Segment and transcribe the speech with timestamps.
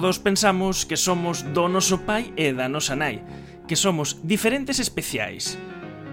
[0.00, 3.20] Todos pensamos que somos do noso pai e da nosa nai,
[3.68, 5.60] que somos diferentes especiais.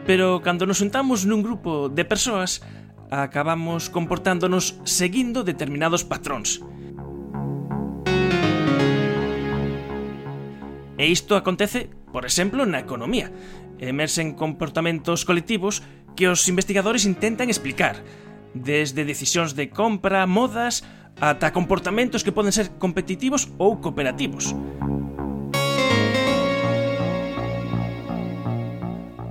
[0.03, 2.59] Pero cando nos juntamos nun grupo de persoas,
[3.07, 6.59] acabamos comportándonos seguindo determinados patróns.
[10.99, 13.31] E isto acontece, por exemplo, na economía.
[13.79, 15.79] Emerxen comportamentos colectivos
[16.19, 18.03] que os investigadores intentan explicar,
[18.51, 20.83] desde decisións de compra, modas
[21.19, 24.53] ata comportamentos que poden ser competitivos ou cooperativos.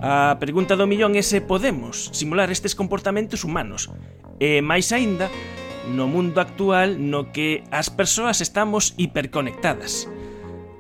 [0.02, 3.90] A pregunta do millón é se podemos simular estes comportamentos humanos.
[4.38, 5.26] E máis aínda,
[5.90, 10.06] no mundo actual no que as persoas estamos hiperconectadas.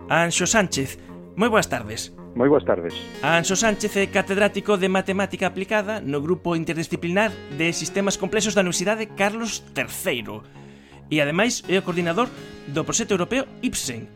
[0.06, 0.98] Anxo Sánchez,
[1.34, 2.14] moi boas tardes.
[2.38, 2.94] Moi boas tardes.
[3.24, 9.10] Anxo Sánchez é catedrático de Matemática Aplicada no Grupo Interdisciplinar de Sistemas Complexos da Universidade
[9.16, 10.65] Carlos III
[11.10, 12.28] e ademais é o coordinador
[12.68, 14.08] do proxecto europeo Ipsen.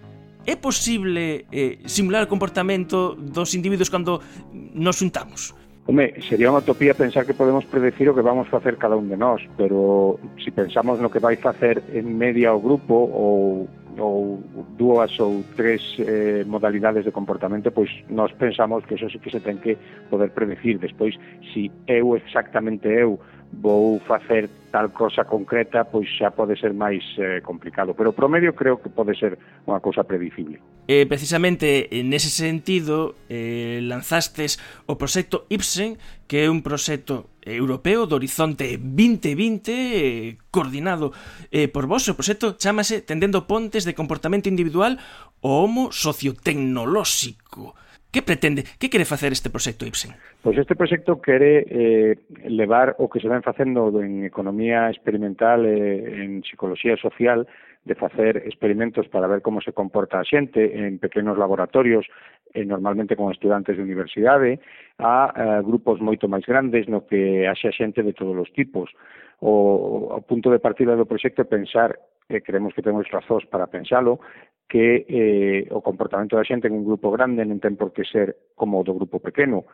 [0.47, 4.21] É posible eh, simular o comportamento dos individuos cando
[4.53, 5.55] nos juntamos?
[5.91, 9.19] Home, sería unha utopía pensar que podemos predecir o que vamos facer cada un de
[9.19, 13.67] nós, pero se si pensamos no que vai facer en media o grupo ou
[13.99, 14.39] ou
[14.79, 19.41] dúas ou tres eh, modalidades de comportamento, pois nós pensamos que eso sí que se
[19.41, 19.77] ten que
[20.09, 20.79] poder predecir.
[20.79, 21.19] Despois,
[21.53, 23.19] se si eu exactamente eu
[23.53, 28.55] vou facer tal cosa concreta, pois xa pode ser máis eh, complicado, pero o promedio
[28.55, 29.35] creo que pode ser
[29.67, 30.63] unha cousa predicible.
[30.87, 35.99] Eh, precisamente nese sentido eh, lanzastes o proxecto Ipsen,
[36.31, 41.13] que é un proxecto europeo do Horizonte 2020 eh, coordinado
[41.51, 42.07] eh, por vos.
[42.07, 44.99] O proxecto chamase Tendendo pontes de comportamento individual
[45.43, 47.75] o homo sociotecnolóxico.
[48.11, 50.11] Que pretende, que quere facer este proxecto Ibsen?
[50.43, 52.19] Pois este proxecto quere eh,
[52.51, 57.47] levar o que se ven facendo en economía experimental eh, en psicología social
[57.85, 62.05] de facer experimentos para ver como se comporta a xente en pequenos laboratorios,
[62.53, 64.59] eh, normalmente con estudantes de universidade,
[64.99, 68.91] a, eh, grupos moito máis grandes no que haxa xente de todos os tipos.
[69.39, 71.95] O, o punto de partida do proxecto é pensar
[72.31, 74.21] e creemos que temos razóns para pensalo,
[74.71, 78.55] que eh, o comportamento da xente en un grupo grande non ten por que ser
[78.55, 79.67] como o do grupo pequeno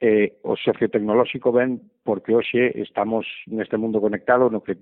[0.00, 1.52] eh, o socio tecnolóxico
[2.04, 4.76] porque hoxe estamos neste mundo conectado no que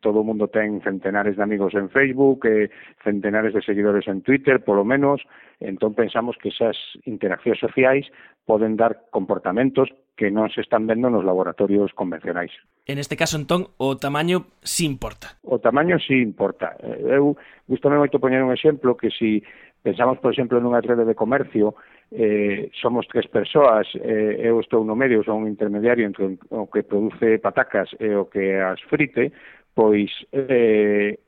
[0.00, 2.72] todo o mundo ten centenares de amigos en Facebook, eh,
[3.04, 5.20] centenares de seguidores en Twitter, polo menos,
[5.60, 8.08] entón pensamos que esas interaccións sociais
[8.48, 12.52] poden dar comportamentos que non se están vendo nos laboratorios convencionais.
[12.88, 15.36] En este caso, entón, o tamaño si importa.
[15.44, 16.72] O tamaño si importa.
[16.80, 17.36] Eu
[17.68, 19.44] gustame moito poñer un exemplo que si
[19.84, 21.76] pensamos, por exemplo, nunha rede de comercio,
[22.14, 26.86] eh, somos tres persoas, eh, eu estou no medio, son un intermediario entre o que
[26.86, 29.34] produce patacas e o que as frite,
[29.74, 31.18] pois eh,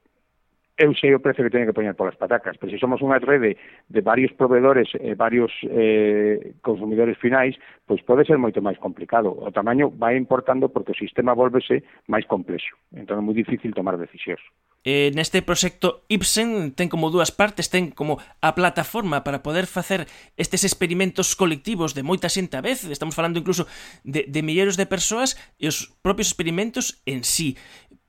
[0.79, 3.57] eu sei o precio que teñen que poñer polas patacas, pero se somos unha rede
[3.89, 7.57] de varios proveedores e varios eh, consumidores finais,
[7.89, 9.33] pois pode ser moito máis complicado.
[9.33, 13.97] O tamaño vai importando porque o sistema volvese máis complexo, entón é moi difícil tomar
[13.99, 14.45] decisións.
[14.87, 20.07] Eh, neste proxecto Ibsen ten como dúas partes, ten como a plataforma para poder facer
[20.39, 23.67] estes experimentos colectivos de moita xente a vez, estamos falando incluso
[24.07, 27.59] de, de milleiros de persoas e os propios experimentos en sí.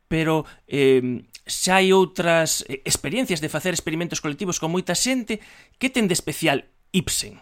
[0.06, 5.42] Pero eh, xa hai outras eh, experiencias de facer experimentos colectivos con moita xente
[5.82, 7.42] que ten de especial Ibsen.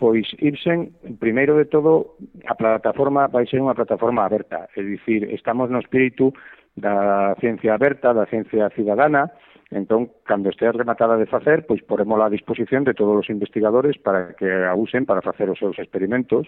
[0.00, 2.16] Pois Ibsen, primeiro de todo,
[2.48, 6.32] a plataforma vai ser unha plataforma aberta, é dicir, estamos no espírito
[6.76, 9.32] da ciencia aberta, da ciencia cidadana,
[9.70, 14.38] Entón, cando estea rematada de facer, pois poremos a disposición de todos os investigadores para
[14.38, 16.46] que a usen para facer os seus experimentos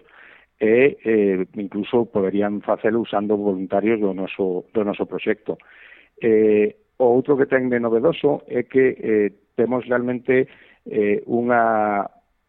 [0.63, 5.59] e eh, incluso poderían facelo usando voluntarios do noso, do noso proxecto.
[6.23, 10.47] Eh, o outro que ten de novedoso é que eh, temos realmente
[10.87, 12.07] eh, unha,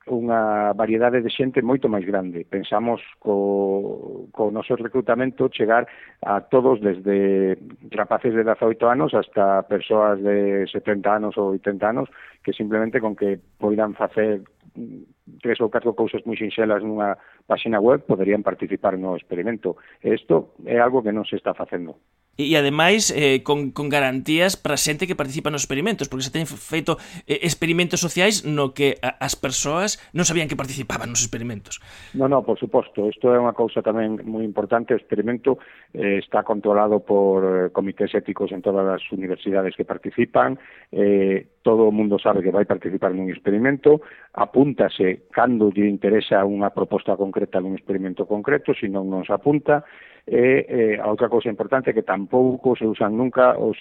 [0.09, 2.45] unha variedade de xente moito máis grande.
[2.45, 5.85] Pensamos co, co noso reclutamento chegar
[6.25, 7.57] a todos desde
[7.93, 12.07] rapaces de 18 anos hasta persoas de 70 anos ou 80 anos
[12.41, 14.41] que simplemente con que poidan facer
[14.73, 17.15] mm, tres ou catro cousas moi sinxelas nunha
[17.45, 19.77] páxina web poderían participar no experimento.
[20.01, 22.01] E isto é algo que non se está facendo
[22.39, 26.47] e ademais eh, con, con garantías para xente que participa nos experimentos, porque se ten
[26.47, 26.95] feito
[27.27, 31.83] eh, experimentos sociais no que a, as persoas non sabían que participaban nos experimentos.
[32.15, 35.59] No, no, por suposto, isto é unha cousa tamén moi importante, o experimento
[35.91, 40.55] eh, está controlado por eh, comités éticos en todas as universidades que participan,
[40.95, 44.01] eh, todo o mundo sabe que vai participar nun experimento,
[44.33, 49.83] apúntase cando lle interesa unha proposta concreta nun experimento concreto, se non nos apunta,
[50.23, 53.77] e eh, a outra cousa importante é que tampouco se usan nunca os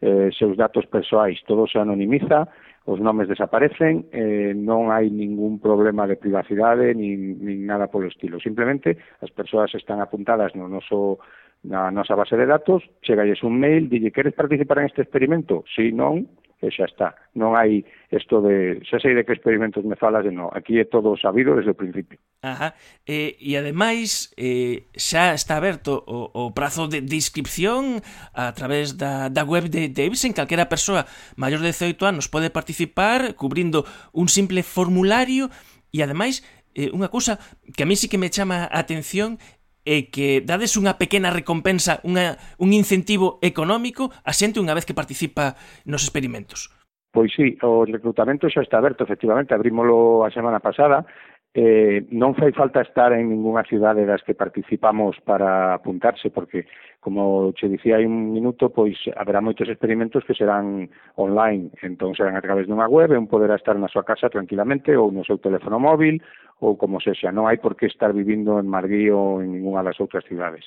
[0.00, 2.48] eh, seus datos persoais, todo se anonimiza,
[2.84, 8.42] os nomes desaparecen, eh, non hai ningún problema de privacidade nin, nin nada polo estilo.
[8.42, 11.22] Simplemente as persoas están apuntadas no noso
[11.62, 15.62] na nosa base de datos, chegalles un mail, dille, queres participar en este experimento?
[15.70, 16.26] Si non,
[16.62, 17.18] e xa está.
[17.34, 17.82] Non hai
[18.14, 21.74] isto de, xa sei de que experimentos me falas, non, aquí é todo sabido desde
[21.74, 22.22] o principio.
[22.46, 22.78] Ajá.
[23.02, 27.98] Eh, e ademais, eh, xa está aberto o, o prazo de, de inscripción
[28.30, 31.04] a través da, da web de, de Ibsen, calquera persoa
[31.34, 33.82] maior de 18 anos pode participar cubrindo
[34.14, 35.50] un simple formulario
[35.90, 36.46] e ademais
[36.78, 37.42] eh, unha cousa
[37.74, 39.36] que a mí sí que me chama a atención
[39.84, 44.96] e que dades unha pequena recompensa, unha, un incentivo económico a xente unha vez que
[44.96, 46.70] participa nos experimentos.
[47.12, 51.04] Pois sí, o reclutamento xa está aberto, efectivamente, abrímolo a semana pasada
[51.54, 56.64] Eh, non fai falta estar en ninguna cidade das que participamos para apuntarse, porque,
[56.96, 60.88] como che dicía hai un minuto, pois haberá moitos experimentos que serán
[61.20, 64.96] online, entón serán a través dunha web, e un poderá estar na súa casa tranquilamente,
[64.96, 66.24] ou no seu teléfono móvil,
[66.64, 70.00] ou como sexa, non hai por que estar vivindo en Madrid ou en ninguna das
[70.00, 70.64] outras cidades.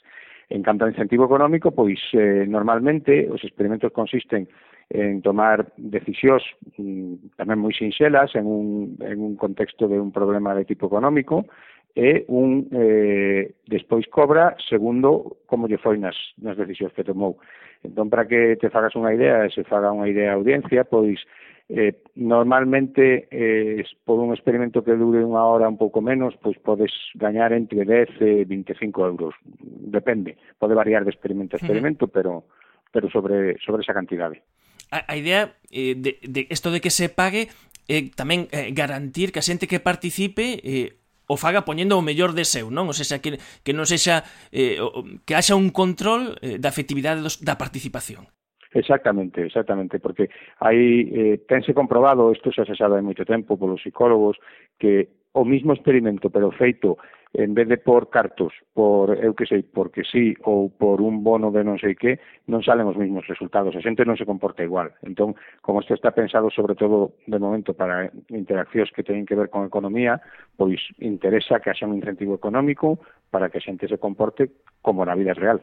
[0.54, 4.46] En canto ao incentivo económico, pois eh, normalmente os experimentos consisten
[4.90, 6.46] en tomar decisións
[6.78, 11.50] mm, tamén moi sinxelas en un, en un contexto de un problema de tipo económico
[11.96, 17.40] e un eh, despois cobra segundo como lle foi nas, nas decisións que tomou.
[17.82, 21.24] Entón, para que te fagas unha idea e se faga unha idea a audiencia, pois
[21.72, 26.92] eh, normalmente eh, por un experimento que dure unha hora un pouco menos, pois podes
[27.18, 29.34] gañar entre 10 e 25 euros.
[29.66, 32.46] Depende, pode variar de experimento a experimento, pero
[32.92, 34.44] pero sobre sobre esa cantidade
[34.92, 37.50] a, a idea eh, de, de esto de que se pague
[37.88, 40.98] eh, tamén eh, garantir que a xente que participe eh,
[41.28, 42.90] o faga poñendo o mellor de seu, non?
[42.90, 44.78] O sea, que, que non sexa eh,
[45.26, 48.30] que haxa un control eh, da efectividade dos, da participación.
[48.76, 50.28] Exactamente, exactamente, porque
[50.60, 54.38] hai eh, tense comprobado, isto xa se sabe hai moito tempo polos psicólogos,
[54.78, 57.00] que o mismo experimento pero feito
[57.38, 61.52] en vez de por cartos, por eu que sei, porque sí ou por un bono
[61.52, 64.96] de non sei que, non salen os mesmos resultados, a xente non se comporta igual.
[65.04, 69.52] Entón, como isto está pensado sobre todo de momento para interaccións que teñen que ver
[69.52, 70.24] con economía,
[70.56, 74.48] pois interesa que haxa un incentivo económico para que a xente se comporte
[74.80, 75.60] como na vida real.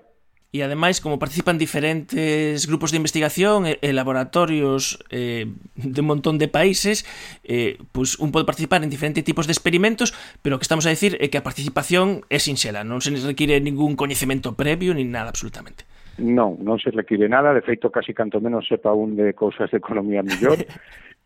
[0.53, 5.49] E ademais, como participan diferentes grupos de investigación e, e laboratorios eh,
[5.81, 7.09] de un montón de países,
[7.41, 10.13] eh, pues un pode participar en diferentes tipos de experimentos,
[10.45, 13.65] pero o que estamos a decir é que a participación é sinxela, non se require
[13.65, 15.89] ningún coñecemento previo ni nada absolutamente.
[16.21, 19.81] Non, non se require nada, de feito, casi canto menos sepa un de cousas de
[19.81, 20.61] economía mellor.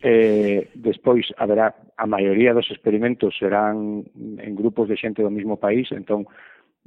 [0.03, 5.89] Eh, despois haberá a maioría dos experimentos serán en grupos de xente do mesmo país,
[5.89, 6.29] entón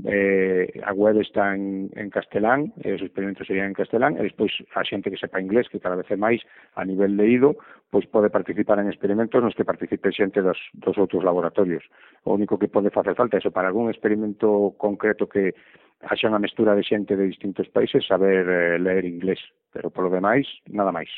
[0.05, 4.51] eh, a web está en, en castelán, e os experimentos serían en castelán, e despois
[4.75, 6.39] a xente que sepa inglés, que cada vez é máis
[6.79, 7.59] a nivel leído,
[7.91, 11.83] pois pode participar en experimentos nos que participe xente dos, dos outros laboratorios.
[12.23, 15.51] O único que pode facer falta é eso, para algún experimento concreto que
[15.99, 20.47] haxa unha mestura de xente de distintos países, saber eh, ler inglés, pero polo demais,
[20.71, 21.11] nada máis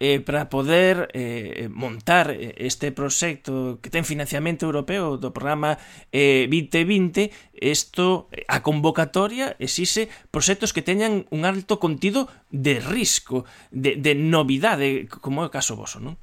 [0.00, 5.78] eh, para poder eh, eh montar eh, este proxecto que ten financiamento europeo do programa
[6.10, 13.46] eh, 2020 isto eh, a convocatoria exixe proxectos que teñan un alto contido de risco
[13.70, 16.18] de, de novidade como é o caso voso, non?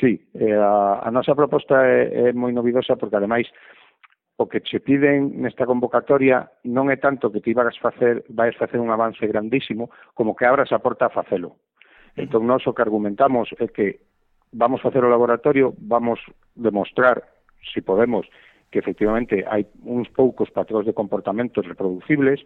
[0.00, 3.44] Sí, eh, a, a nosa proposta é, é moi novidosa porque ademais
[4.40, 8.80] o que che piden nesta convocatoria non é tanto que ti vas facer, vais facer
[8.80, 11.60] un avance grandísimo como que abras a porta a facelo.
[12.16, 14.00] Entón, nós o que argumentamos é que
[14.52, 16.18] vamos facer o laboratorio, vamos
[16.56, 17.22] demostrar,
[17.62, 18.26] se si podemos,
[18.70, 22.42] que efectivamente hai uns poucos patróns de comportamentos reproducibles,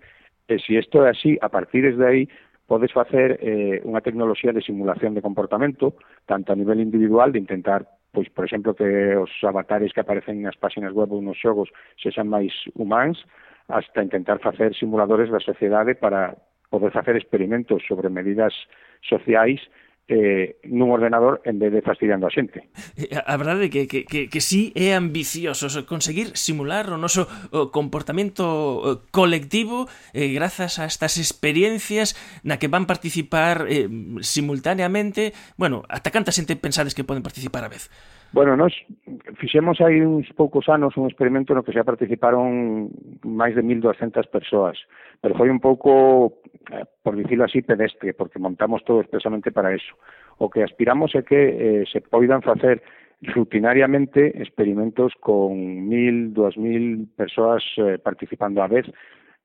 [0.48, 2.22] e se isto é así, a partir desde aí,
[2.66, 7.84] podes facer eh, unha tecnoloxía de simulación de comportamento, tanto a nivel individual, de intentar
[8.14, 11.68] pois, por exemplo, que os avatares que aparecen nas páxinas web ou nos xogos
[11.98, 13.18] sexan máis humanos,
[13.66, 16.38] hasta intentar facer simuladores da sociedade para
[16.74, 18.54] podes facer experimentos sobre medidas
[19.06, 19.62] sociais
[20.06, 22.68] eh, nun ordenador en vez de fastidiando a xente.
[23.00, 27.24] Eh, a verdade é que, que, que, que sí é ambicioso conseguir simular o noso
[27.56, 32.12] o comportamento colectivo eh, grazas a estas experiencias
[32.44, 33.88] na que van participar eh,
[34.20, 37.88] simultaneamente, bueno, ata canta xente pensades que poden participar a vez?
[38.34, 38.74] Bueno, nos
[39.38, 42.92] fixemos hai uns poucos anos un experimento no que xa participaron
[43.24, 44.76] máis de 1.200 persoas
[45.24, 49.96] pero foi un pouco, eh, por dicirlo así, pedestre, porque montamos todo expresamente para eso.
[50.36, 51.40] O que aspiramos é que
[51.80, 52.84] eh, se poidan facer
[53.32, 55.56] rutinariamente experimentos con
[55.88, 58.84] mil, dúas mil persoas eh, participando á vez,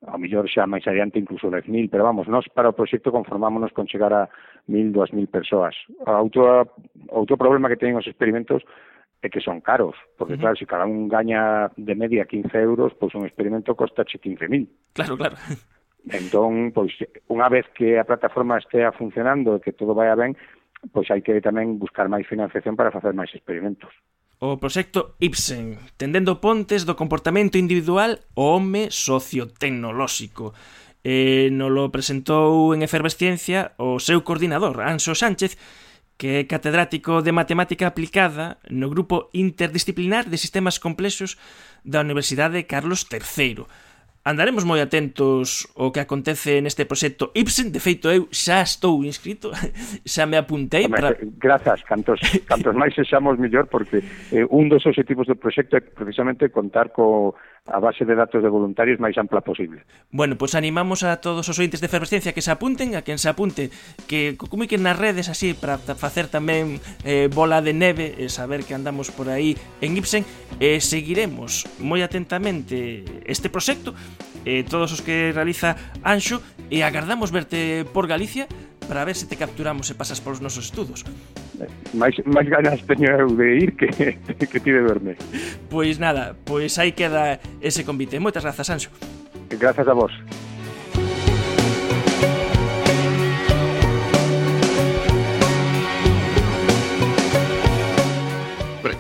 [0.04, 3.88] ao mellor xa máis adiante incluso 10.000, pero vamos, nós para o proxecto conformámonos con
[3.88, 4.28] chegar a
[4.68, 5.80] 1.000, 2.000 persoas.
[6.04, 6.76] Outro,
[7.08, 8.68] outro problema que teñen os experimentos
[9.20, 10.42] e que son caros, porque uh -huh.
[10.42, 14.68] claro, se si cada un gaña de media 15 euros, pois un experimento costa 15.000.
[14.94, 15.36] Claro, claro.
[16.08, 16.96] Entón, pois,
[17.28, 20.40] unha vez que a plataforma estea funcionando e que todo vaya ben,
[20.96, 23.92] pois hai que tamén buscar máis financiación para facer máis experimentos.
[24.40, 30.56] O proxecto Ibsen, tendendo pontes do comportamento individual ao home sociotecnolóxico.
[31.04, 35.60] Eh, e nolo presentou en Efervesciencia o seu coordinador, Anso Sánchez,
[36.20, 41.40] que é catedrático de Matemática Aplicada no Grupo Interdisciplinar de Sistemas Complexos
[41.88, 43.64] da Universidade Carlos III
[44.20, 49.48] Andaremos moi atentos ao que acontece neste proxecto Ibsen, de feito eu xa estou inscrito,
[50.04, 51.16] xa me apuntei Home, para...
[51.40, 54.04] Grazas, cantos, cantos máis sexamos mellor, porque
[54.36, 57.40] eh, un dos objetivos do proxecto é precisamente contar co,
[57.72, 59.86] a base de datos de voluntarios máis ampla posible.
[60.12, 63.22] Bueno, pois pues animamos a todos os ointes de Efervescencia que se apunten, a quen
[63.22, 63.70] se apunte,
[64.10, 68.74] que comuniquen nas redes así para facer tamén eh, bola de neve e saber que
[68.74, 70.26] andamos por aí en Ibsen
[70.58, 73.94] e seguiremos moi atentamente este proxecto
[74.46, 78.48] eh, todos os que realiza Anxo e agardamos verte por Galicia
[78.90, 81.06] para ver se te capturamos e pasas polos nosos estudos.
[81.94, 85.14] Máis, máis ganas teño eu de ir que, que ti de verme.
[85.70, 88.18] Pois nada, pois aí queda ese convite.
[88.18, 88.90] Moitas grazas, Anxo.
[89.54, 90.14] Grazas a vos.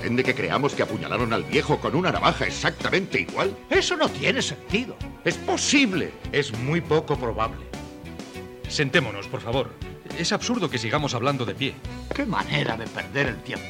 [0.09, 3.55] ¿Pretende que creamos que apuñalaron al viejo con una navaja exactamente igual?
[3.69, 4.95] Eso no tiene sentido.
[5.23, 6.11] Es posible.
[6.31, 7.63] Es muy poco probable.
[8.67, 9.71] Sentémonos, por favor.
[10.17, 11.75] Es absurdo que sigamos hablando de pie.
[12.15, 13.67] Qué manera de perder el tiempo.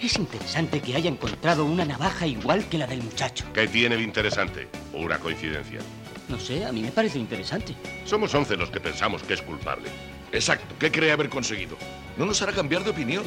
[0.00, 3.44] Es interesante que haya encontrado una navaja igual que la del muchacho.
[3.52, 4.68] ¿Qué tiene de interesante?
[4.92, 5.80] ¿Una coincidencia?
[6.28, 7.74] No sé, a mí me parece interesante.
[8.04, 9.88] Somos once los que pensamos que es culpable.
[10.30, 10.76] Exacto.
[10.78, 11.76] ¿Qué cree haber conseguido?
[12.16, 13.24] No nos hará cambiar de opinión.